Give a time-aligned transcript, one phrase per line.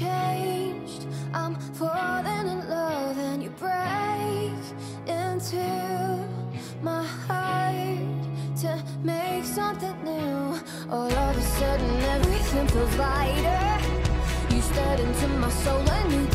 [0.00, 1.06] changed.
[1.34, 4.62] I'm falling in love, and you break
[5.06, 5.66] into
[6.82, 8.22] my heart
[8.62, 10.58] to make something new.
[10.90, 13.66] All of a sudden, everything feels lighter.
[14.54, 16.26] You stirred into my soul and new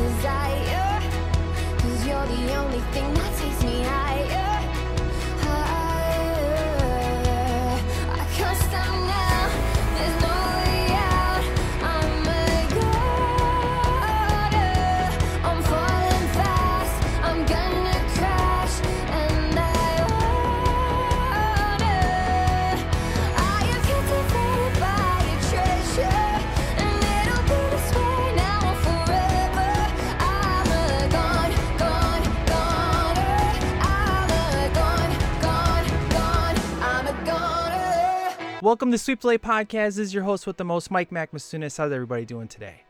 [38.66, 39.70] Welcome to Sweep Delay Podcast.
[39.70, 41.77] This is your host with the most, Mike Macmasunis.
[41.77, 42.82] How's everybody doing today?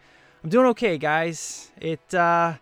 [0.42, 1.70] I'm doing okay, guys.
[1.82, 2.54] It uh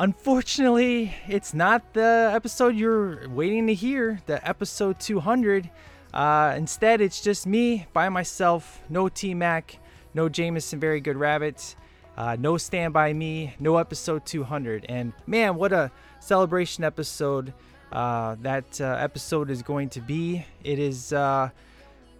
[0.00, 5.70] unfortunately it's not the episode you're waiting to hear, the episode 200.
[6.12, 9.78] Uh instead it's just me by myself, no T Mac,
[10.12, 11.76] no Jameson Very Good Rabbit,
[12.16, 14.86] uh, no Stand By Me, no episode 200.
[14.88, 17.54] And man, what a celebration episode
[17.92, 20.44] uh, that uh, episode is going to be.
[20.64, 21.50] It is uh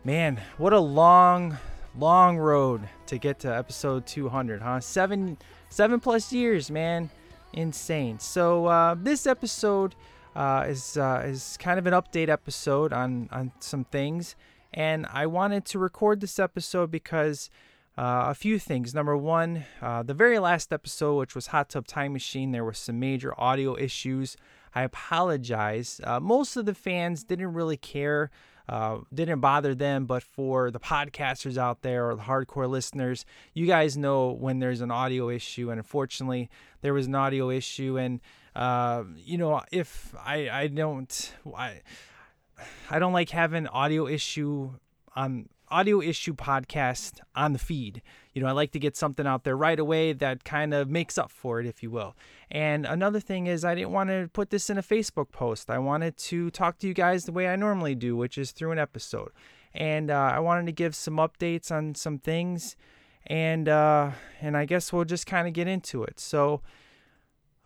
[0.02, 1.58] Man, what a long,
[1.98, 4.80] long road to get to episode 200, huh?
[4.80, 5.36] Seven,
[5.68, 7.10] seven plus years, man,
[7.52, 8.18] insane.
[8.18, 9.94] So uh, this episode
[10.34, 14.36] uh, is uh, is kind of an update episode on on some things,
[14.72, 17.50] and I wanted to record this episode because
[17.98, 18.94] uh, a few things.
[18.94, 22.72] Number one, uh, the very last episode, which was Hot Tub Time Machine, there were
[22.72, 24.38] some major audio issues.
[24.74, 26.00] I apologize.
[26.02, 28.30] Uh, most of the fans didn't really care
[28.70, 33.66] uh, didn't bother them, but for the podcasters out there or the hardcore listeners, you
[33.66, 36.48] guys know when there's an audio issue, and unfortunately,
[36.80, 37.98] there was an audio issue.
[37.98, 38.20] And
[38.54, 41.80] uh, you know, if I I don't I
[42.88, 44.70] I don't like having audio issue
[45.16, 48.02] on audio issue podcast on the feed.
[48.32, 51.18] You know, I like to get something out there right away that kind of makes
[51.18, 52.16] up for it, if you will.
[52.50, 55.70] And another thing is, I didn't want to put this in a Facebook post.
[55.70, 58.72] I wanted to talk to you guys the way I normally do, which is through
[58.72, 59.30] an episode.
[59.72, 62.76] And uh, I wanted to give some updates on some things,
[63.26, 64.10] and uh,
[64.40, 66.18] and I guess we'll just kind of get into it.
[66.18, 66.60] So,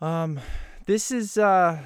[0.03, 0.39] um,
[0.85, 1.81] this is uh,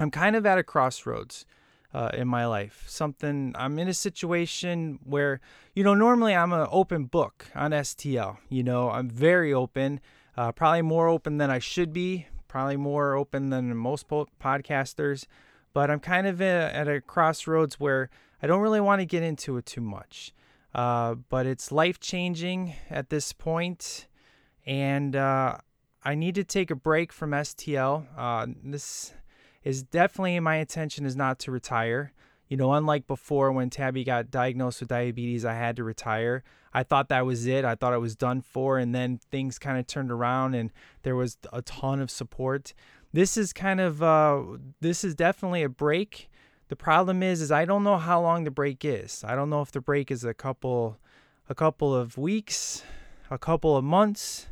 [0.00, 1.46] I'm kind of at a crossroads
[1.94, 2.84] uh, in my life.
[2.88, 5.40] Something I'm in a situation where,
[5.74, 8.38] you know, normally I'm an open book on STL.
[8.48, 10.00] You know, I'm very open,
[10.36, 15.26] uh, probably more open than I should be, probably more open than most po- podcasters.
[15.72, 18.10] But I'm kind of a, at a crossroads where
[18.42, 20.32] I don't really want to get into it too much.
[20.74, 24.08] Uh, but it's life changing at this point,
[24.66, 25.56] and uh,
[26.02, 28.06] I need to take a break from STL.
[28.16, 29.14] Uh, this
[29.64, 32.12] is definitely my intention is not to retire.
[32.48, 36.44] You know, unlike before when Tabby got diagnosed with diabetes, I had to retire.
[36.74, 37.64] I thought that was it.
[37.64, 40.70] I thought it was done for, and then things kind of turned around, and
[41.02, 42.74] there was a ton of support.
[43.12, 44.42] This is kind of uh,
[44.80, 46.28] this is definitely a break.
[46.68, 49.24] The problem is, is I don't know how long the break is.
[49.26, 50.98] I don't know if the break is a couple,
[51.48, 52.82] a couple of weeks,
[53.30, 54.48] a couple of months.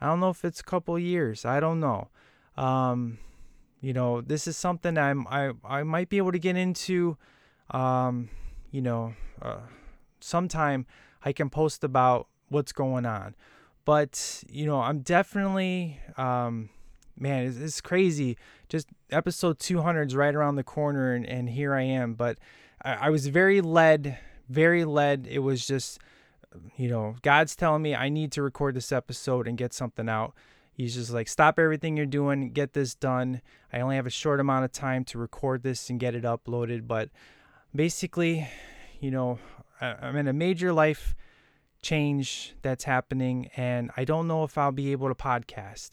[0.00, 1.44] I don't know if it's a couple years.
[1.44, 2.08] I don't know.
[2.56, 3.18] Um,
[3.82, 7.18] you know, this is something I'm I I might be able to get into.
[7.70, 8.30] Um,
[8.70, 9.60] you know, uh,
[10.20, 10.86] sometime
[11.24, 13.34] I can post about what's going on,
[13.84, 16.70] but you know, I'm definitely um,
[17.18, 18.38] man, it's, it's crazy.
[18.68, 22.14] Just episode 200 is right around the corner, and, and here I am.
[22.14, 22.38] But
[22.82, 24.18] I, I was very led,
[24.48, 25.26] very led.
[25.30, 25.98] It was just,
[26.76, 30.34] you know, God's telling me I need to record this episode and get something out.
[30.72, 33.42] He's just like, stop everything you're doing, get this done.
[33.72, 36.86] I only have a short amount of time to record this and get it uploaded.
[36.86, 37.10] But
[37.74, 38.48] basically,
[39.00, 39.38] you know,
[39.80, 41.14] I'm in a major life
[41.82, 45.90] change that's happening, and I don't know if I'll be able to podcast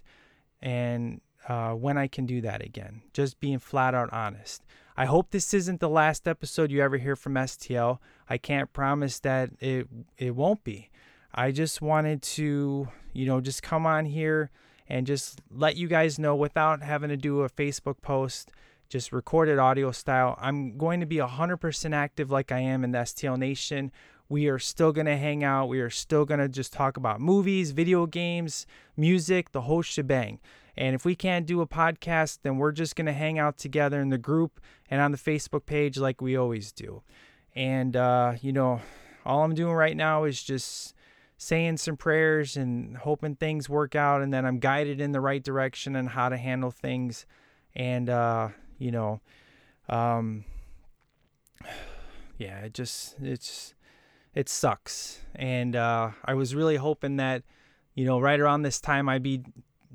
[0.62, 3.02] and uh, when I can do that again.
[3.14, 4.64] Just being flat out honest.
[4.96, 8.00] I hope this isn't the last episode you ever hear from STL.
[8.30, 9.88] I can't promise that it
[10.18, 10.90] it won't be.
[11.34, 14.52] I just wanted to, you know, just come on here
[14.90, 18.52] and just let you guys know without having to do a Facebook post,
[18.90, 20.38] just recorded audio style.
[20.42, 23.92] I'm going to be 100% active like I am in the STL Nation.
[24.28, 25.70] We are still going to hang out.
[25.70, 28.66] We are still going to just talk about movies, video games,
[28.98, 30.40] music, the whole shebang.
[30.76, 34.02] And if we can't do a podcast, then we're just going to hang out together
[34.02, 34.60] in the group
[34.90, 37.04] and on the Facebook page like we always do.
[37.56, 38.82] And, uh, you know,
[39.26, 40.96] all I'm doing right now is just
[41.42, 45.42] saying some prayers and hoping things work out and then I'm guided in the right
[45.42, 47.26] direction and how to handle things.
[47.74, 49.22] And uh you know
[49.88, 50.44] um
[52.38, 53.74] yeah it just it's
[54.36, 55.22] it sucks.
[55.34, 57.44] And uh I was really hoping that
[57.96, 59.42] you know right around this time I'd be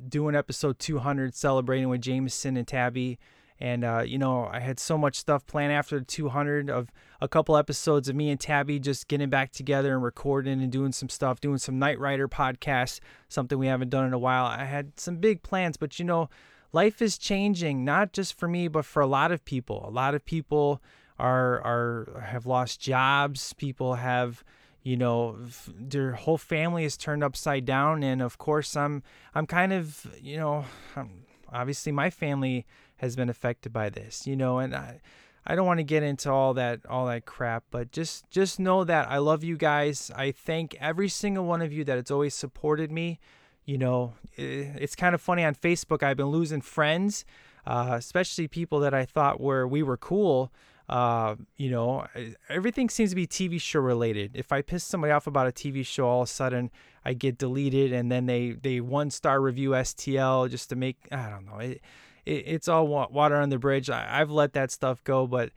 [0.08, 3.18] doing episode 200 celebrating with Jameson and Tabby
[3.60, 6.90] and uh, you know I had so much stuff planned after the 200 of
[7.20, 10.92] a couple episodes of me and Tabby just getting back together and recording and doing
[10.92, 14.44] some stuff, doing some Knight Rider podcast, something we haven't done in a while.
[14.44, 16.28] I had some big plans, but you know,
[16.72, 19.84] life is changing not just for me, but for a lot of people.
[19.86, 20.82] A lot of people
[21.18, 23.52] are are have lost jobs.
[23.54, 24.44] People have
[24.84, 25.36] you know
[25.68, 29.02] their whole family is turned upside down and of course i'm
[29.34, 30.64] i'm kind of you know
[30.94, 35.00] I'm, obviously my family has been affected by this, you know, and I
[35.46, 38.84] I don't want to get into all that all that crap, but just just know
[38.84, 40.10] that I love you guys.
[40.16, 43.20] I thank every single one of you that has always supported me.
[43.66, 46.02] You know, it's kind of funny on Facebook.
[46.02, 47.24] I've been losing friends,
[47.66, 50.50] uh, especially people that I thought were we were cool.
[50.88, 52.06] Uh, you know,
[52.50, 54.32] everything seems to be TV show related.
[54.34, 56.70] If I piss somebody off about a TV show, all of a sudden
[57.04, 61.28] I get deleted, and then they they one star review STL just to make I
[61.28, 61.58] don't know.
[61.58, 61.82] It,
[62.26, 63.90] it, it's all water on the bridge.
[63.90, 65.50] I, I've let that stuff go, but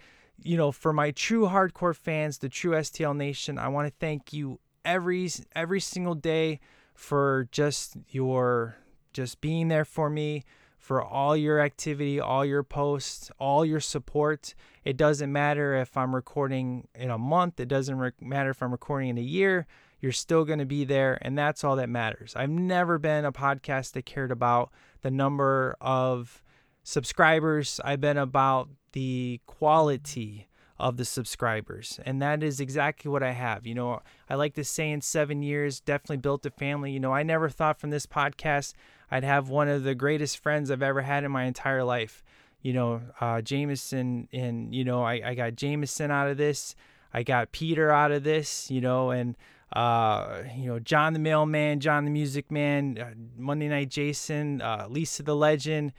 [0.44, 4.34] you know, for my true hardcore fans, the true STL Nation, I want to thank
[4.34, 6.60] you every every single day
[6.94, 8.78] for just your
[9.14, 10.44] just being there for me,
[10.78, 14.54] for all your activity, all your posts, all your support.
[14.84, 18.72] It doesn't matter if I'm recording in a month, it doesn't re- matter if I'm
[18.72, 19.68] recording in a year.
[20.00, 22.34] You're still going to be there, and that's all that matters.
[22.36, 24.72] I've never been a podcast that cared about
[25.02, 26.44] the number of
[26.88, 27.82] subscribers.
[27.84, 30.48] I've been about the quality
[30.80, 32.00] of the subscribers.
[32.06, 33.68] And that is exactly what I have.
[33.68, 36.92] You know, I like to say in seven years, definitely built a family.
[36.92, 38.74] You know, I never thought from this podcast
[39.12, 42.24] I'd have one of the greatest friends I've ever had in my entire life.
[42.62, 46.74] You know, uh, Jameson, and, you know, I, I got Jameson out of this.
[47.14, 49.36] I got Peter out of this, you know, and,
[49.74, 54.88] uh, you know, John the Mailman, John the Music Man, uh, Monday Night Jason, uh,
[54.90, 55.92] Lisa the Legend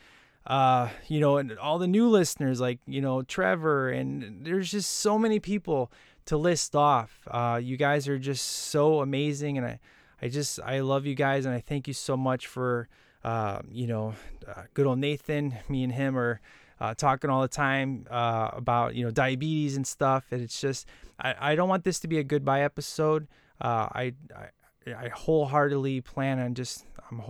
[0.48, 4.90] uh, you know, and all the new listeners like, you know, Trevor, and there's just
[4.90, 5.92] so many people
[6.24, 7.28] to list off.
[7.30, 9.78] Uh, you guys are just so amazing, and I,
[10.22, 12.88] I just, I love you guys, and I thank you so much for,
[13.24, 14.14] uh, you know,
[14.48, 15.54] uh, good old Nathan.
[15.68, 16.40] Me and him are
[16.80, 20.86] uh, talking all the time uh, about, you know, diabetes and stuff, and it's just,
[21.20, 23.28] I, I don't want this to be a goodbye episode.
[23.60, 27.20] Uh, I, I, I wholeheartedly plan on just, I'm,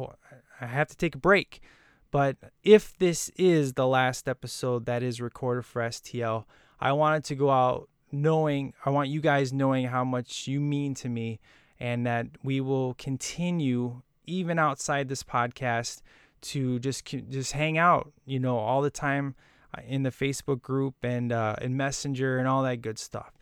[0.60, 1.62] I have to take a break.
[2.10, 6.44] But if this is the last episode that is recorded for STL,
[6.80, 10.94] I wanted to go out knowing, I want you guys knowing how much you mean
[10.94, 11.40] to me
[11.78, 16.02] and that we will continue even outside this podcast
[16.40, 19.34] to just just hang out, you know, all the time
[19.76, 23.32] uh, in the Facebook group and uh, in Messenger and all that good stuff.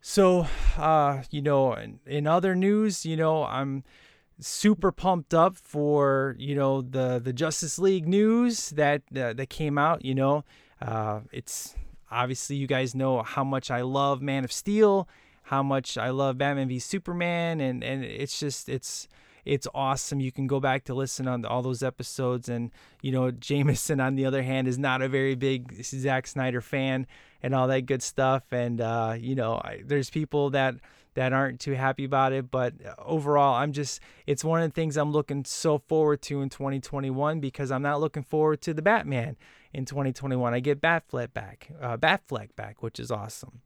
[0.00, 0.46] So,
[0.78, 3.84] uh, you know, in, in other news, you know, I'm
[4.42, 9.78] super pumped up for you know the the Justice League news that uh, that came
[9.78, 10.04] out.
[10.04, 10.44] You know,
[10.80, 11.74] uh, it's
[12.10, 15.08] obviously you guys know how much I love Man of Steel,
[15.44, 19.08] how much I love Batman v Superman, and and it's just it's
[19.44, 20.20] it's awesome.
[20.20, 22.70] You can go back to listen on all those episodes, and
[23.00, 27.06] you know Jameson on the other hand is not a very big Zack Snyder fan
[27.42, 30.76] and all that good stuff, and uh, you know I, there's people that
[31.14, 32.50] that aren't too happy about it.
[32.50, 36.48] But overall, I'm just, it's one of the things I'm looking so forward to in
[36.48, 39.36] 2021 because I'm not looking forward to the Batman
[39.72, 40.54] in 2021.
[40.54, 43.60] I get Batfleck back, uh, Batfleck back, which is awesome.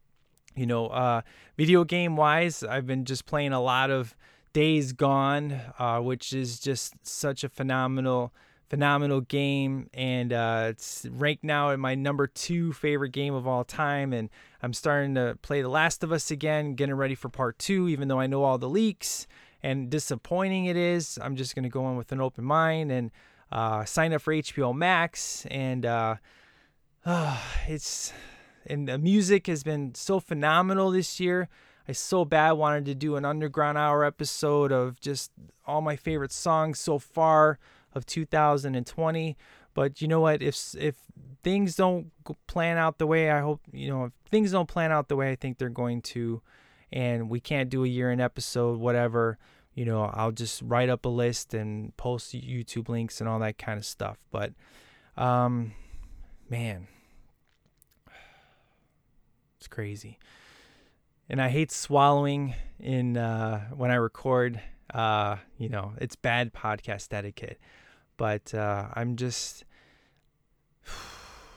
[0.55, 1.21] You know, uh,
[1.55, 4.15] video game wise, I've been just playing a lot of
[4.53, 8.33] Days Gone, uh, which is just such a phenomenal
[8.69, 13.63] phenomenal game, and uh, it's ranked now at my number two favorite game of all
[13.63, 14.13] time.
[14.13, 14.29] And
[14.61, 18.07] I'm starting to play The Last of Us again, getting ready for part two, even
[18.07, 19.27] though I know all the leaks
[19.61, 21.19] and disappointing it is.
[21.21, 23.11] I'm just gonna go in with an open mind and
[23.51, 26.15] uh, sign up for HBO Max, and uh,
[27.67, 28.13] it's
[28.65, 31.47] and the music has been so phenomenal this year.
[31.87, 35.31] I so bad wanted to do an underground hour episode of just
[35.65, 37.59] all my favorite songs so far
[37.93, 39.37] of 2020.
[39.77, 40.41] But you know what?
[40.41, 40.95] If if
[41.43, 42.11] things don't
[42.47, 45.29] plan out the way I hope, you know, if things don't plan out the way
[45.29, 46.41] I think they're going to,
[46.91, 49.37] and we can't do a year in episode, whatever,
[49.75, 53.59] you know, I'll just write up a list and post YouTube links and all that
[53.59, 54.17] kind of stuff.
[54.31, 54.53] But,
[55.15, 55.73] um,
[56.49, 56.87] man,
[59.59, 60.17] it's crazy.
[61.29, 64.59] and I hate swallowing in uh, when I record.
[64.91, 67.59] Uh, you know, it's bad podcast etiquette.
[68.17, 69.63] But uh, I'm just,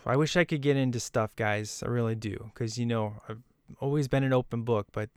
[0.06, 1.82] I wish I could get into stuff, guys.
[1.84, 3.42] I really do, because you know I've
[3.80, 5.10] always been an open book, but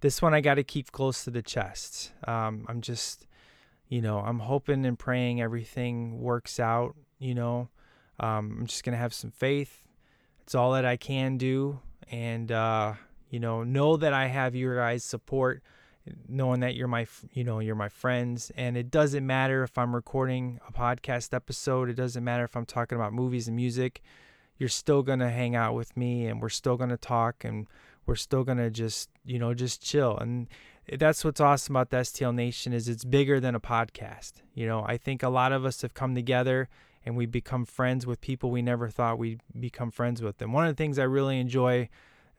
[0.00, 2.12] this one I got to keep close to the chest.
[2.26, 3.26] Um, I'm just,
[3.88, 6.96] you know, I'm hoping and praying everything works out.
[7.18, 7.68] You know,
[8.18, 9.86] um, I'm just gonna have some faith.
[10.42, 11.80] It's all that I can do,
[12.10, 12.94] and uh,
[13.28, 15.62] you know, know that I have your guys' support,
[16.28, 19.94] knowing that you're my, you know, you're my friends, and it doesn't matter if I'm
[19.94, 21.90] recording a podcast episode.
[21.90, 24.02] It doesn't matter if I'm talking about movies and music.
[24.60, 27.66] You're still gonna hang out with me, and we're still gonna talk, and
[28.06, 30.16] we're still gonna just, you know, just chill.
[30.16, 30.46] And
[30.98, 34.34] that's what's awesome about the STL Nation is it's bigger than a podcast.
[34.54, 36.68] You know, I think a lot of us have come together
[37.04, 40.40] and we become friends with people we never thought we'd become friends with.
[40.42, 41.88] And one of the things I really enjoy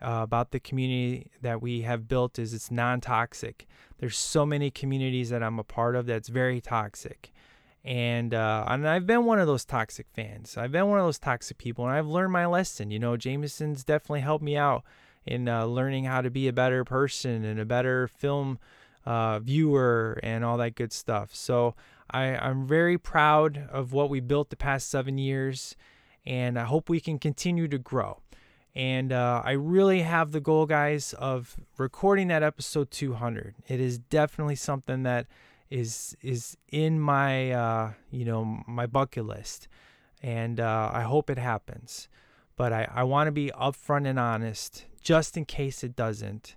[0.01, 3.67] uh, about the community that we have built is it's non-toxic.
[3.99, 7.31] There's so many communities that I'm a part of that's very toxic,
[7.83, 10.57] and uh, and I've been one of those toxic fans.
[10.57, 12.91] I've been one of those toxic people, and I've learned my lesson.
[12.91, 14.83] You know, Jameson's definitely helped me out
[15.25, 18.59] in uh, learning how to be a better person and a better film
[19.05, 21.33] uh, viewer and all that good stuff.
[21.33, 21.75] So
[22.09, 25.75] I, I'm very proud of what we built the past seven years,
[26.25, 28.19] and I hope we can continue to grow.
[28.73, 33.55] And uh, I really have the goal, guys, of recording that episode 200.
[33.67, 35.27] It is definitely something that
[35.71, 39.67] is is in my uh, you know my bucket list,
[40.21, 42.09] and uh, I hope it happens.
[42.57, 46.55] But I, I want to be upfront and honest, just in case it doesn't.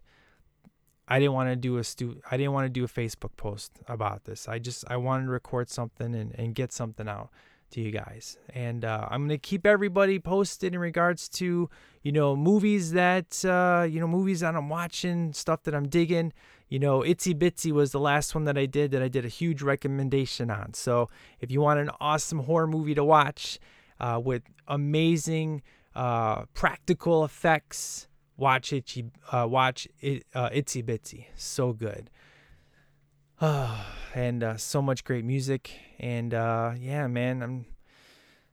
[1.07, 3.79] I didn't want to do a stu- I didn't want to do a Facebook post
[3.89, 4.49] about this.
[4.49, 7.31] I just I wanted to record something and, and get something out
[7.71, 8.39] to you guys.
[8.53, 11.69] And uh, I'm gonna keep everybody posted in regards to
[12.03, 16.33] you know movies that uh, you know movies that I'm watching, stuff that I'm digging.
[16.69, 19.29] You know, Itsy Bitsy was the last one that I did that I did a
[19.29, 20.75] huge recommendation on.
[20.75, 21.09] So
[21.41, 23.59] if you want an awesome horror movie to watch
[24.01, 25.63] uh, with amazing
[25.95, 31.27] uh, practical effects, watch Itchy, uh, watch it, uh, Itsy Bitsy.
[31.37, 32.11] So good.
[34.15, 35.71] and uh, so much great music.
[35.99, 37.67] And uh, yeah, man, I'm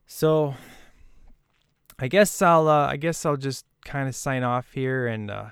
[0.06, 0.54] so.
[1.98, 2.68] I guess I'll.
[2.68, 5.46] Uh, I guess I'll just kind of sign off here, and uh,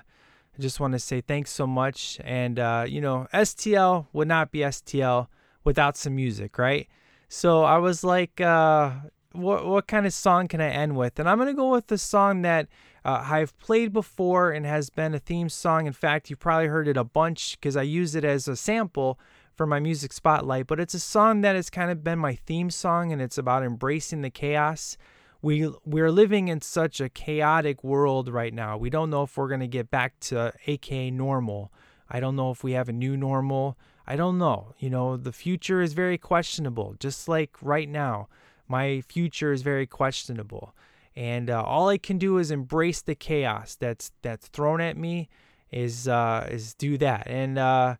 [0.57, 2.19] I just want to say thanks so much.
[2.23, 5.27] And uh, you know, STL would not be STL
[5.63, 6.87] without some music, right?
[7.29, 8.91] So I was like, uh,
[9.31, 11.19] what what kind of song can I end with?
[11.19, 12.67] And I'm gonna go with the song that
[13.03, 15.87] uh, I've played before and has been a theme song.
[15.87, 19.19] In fact, you've probably heard it a bunch because I use it as a sample
[19.55, 20.67] for my music spotlight.
[20.67, 23.63] But it's a song that has kind of been my theme song, and it's about
[23.63, 24.97] embracing the chaos.
[25.41, 28.77] We we're living in such a chaotic world right now.
[28.77, 31.71] We don't know if we're gonna get back to AK normal.
[32.07, 33.77] I don't know if we have a new normal.
[34.05, 34.73] I don't know.
[34.77, 38.27] You know, the future is very questionable, just like right now
[38.67, 40.73] my future is very questionable
[41.15, 45.29] and uh, all I can do is embrace the chaos that's that's thrown at me
[45.71, 47.95] is uh, is do that and uh,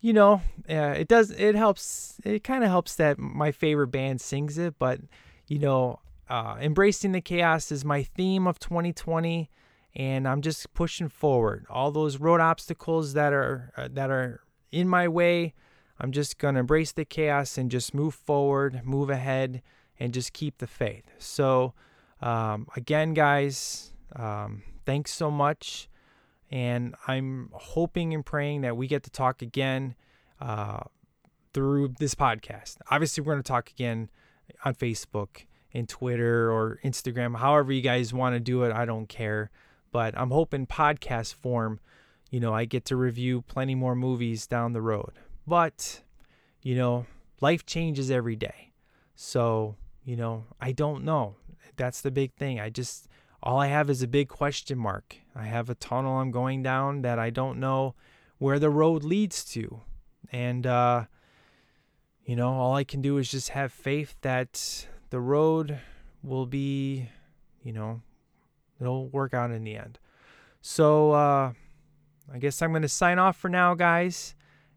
[0.00, 4.20] you know uh, it does it helps it kind of helps that my favorite band
[4.20, 5.00] sings it but
[5.46, 9.50] you know uh, embracing the chaos is my theme of 2020
[9.94, 14.40] and I'm just pushing forward all those road obstacles that are uh, that are
[14.72, 15.54] in my way
[15.98, 19.62] I'm just gonna embrace the chaos and just move forward move ahead
[19.98, 21.04] and just keep the faith.
[21.18, 21.74] So,
[22.26, 25.88] um, again, guys, um, thanks so much.
[26.50, 29.94] And I'm hoping and praying that we get to talk again
[30.40, 30.80] uh,
[31.54, 32.78] through this podcast.
[32.90, 34.10] Obviously, we're going to talk again
[34.64, 38.72] on Facebook and Twitter or Instagram, however you guys want to do it.
[38.72, 39.50] I don't care.
[39.92, 41.78] But I'm hoping podcast form,
[42.30, 45.12] you know, I get to review plenty more movies down the road.
[45.46, 46.02] But,
[46.60, 47.06] you know,
[47.40, 48.72] life changes every day.
[49.14, 51.34] So you know, I don't know.
[51.76, 52.60] That's the big thing.
[52.60, 53.08] I just,
[53.42, 55.16] all I have is a big question mark.
[55.34, 57.94] I have a tunnel I'm going down that I don't know
[58.38, 59.80] where the road leads to.
[60.32, 61.04] And, uh,
[62.24, 65.78] you know, all I can do is just have faith that the road
[66.22, 67.08] will be,
[67.62, 68.02] you know,
[68.80, 69.98] it'll work out in the end.
[70.60, 71.52] So, uh,
[72.32, 74.34] I guess I'm going to sign off for now, guys.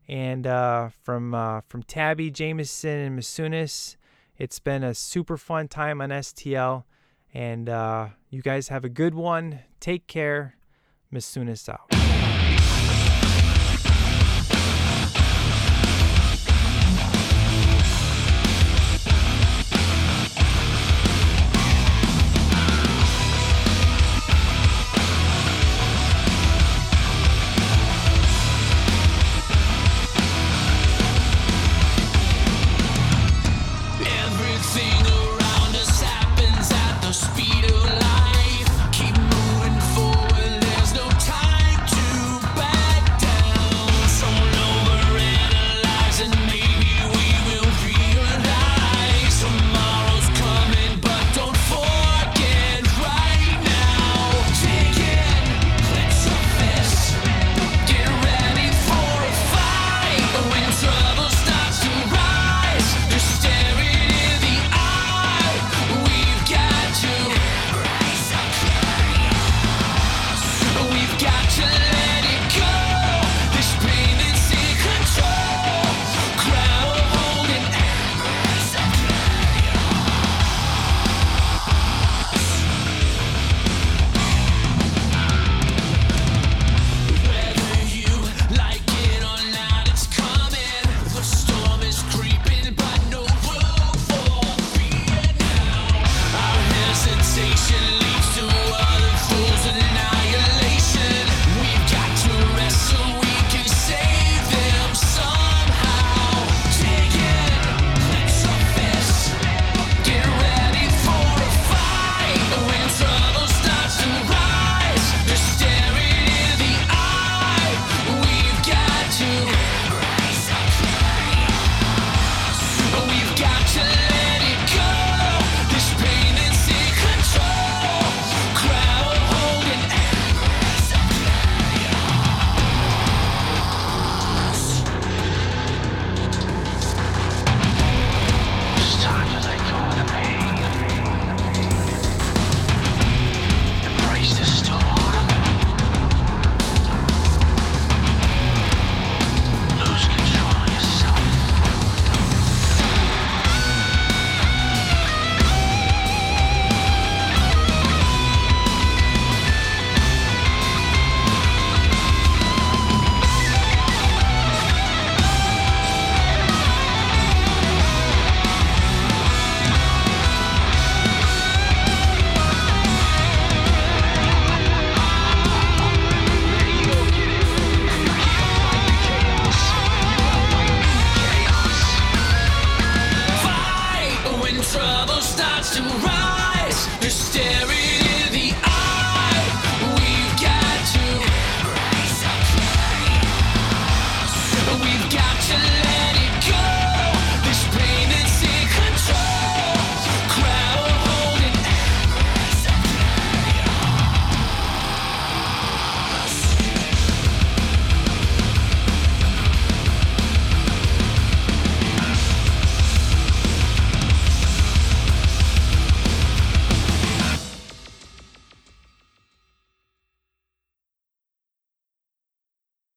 [0.08, 3.96] And uh, from uh, from Tabby, Jameson, and Masunis,
[4.40, 6.86] it's been a super fun time on STL.
[7.34, 9.60] And uh, you guys have a good one.
[9.80, 10.56] Take care.
[11.14, 11.99] Masunis out.